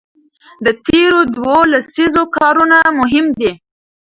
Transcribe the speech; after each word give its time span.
د 0.65 0.67
تېرو 0.85 1.19
دوو 1.35 1.57
لسیزو 1.71 2.23
کارونه 2.37 2.77
مهم 2.99 3.25
دي. 3.39 3.51